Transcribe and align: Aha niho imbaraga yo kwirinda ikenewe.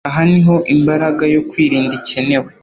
Aha 0.09 0.21
niho 0.31 0.55
imbaraga 0.75 1.23
yo 1.33 1.41
kwirinda 1.49 1.91
ikenewe. 1.99 2.49